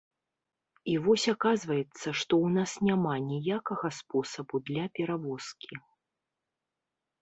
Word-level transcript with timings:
І 0.93 0.95
вось 1.07 1.25
аказваецца, 1.33 1.91
што 2.19 2.33
ў 2.47 2.55
нас 2.57 2.71
няма 2.89 3.13
ніякага 3.29 3.87
спосабу 4.01 4.65
для 4.73 4.83
перавозкі. 5.01 5.73